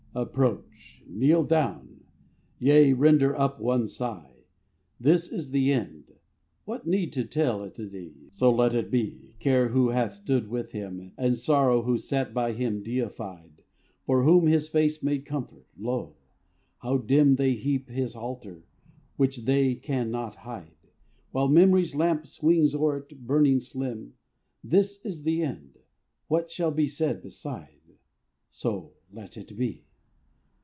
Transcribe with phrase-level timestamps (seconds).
[0.13, 2.01] Approach: kneel down:
[2.59, 4.43] yea, render up one sigh!
[4.99, 6.11] This is the end.
[6.65, 8.27] What need to tell it thee!
[8.33, 9.07] So let it be.
[9.07, 9.33] So let it be.
[9.39, 13.61] Care, who hath stood with him, And sorrow, who sat by him deified,
[14.05, 16.17] For whom his face made comfort, lo!
[16.79, 18.65] how dim They heap his altar
[19.15, 20.75] which they can not hide,
[21.31, 24.15] While memory's lamp swings o'er it, burning slim.
[24.61, 25.77] This is the end.
[26.27, 27.79] What shall be said beside?
[28.49, 29.85] So let it be.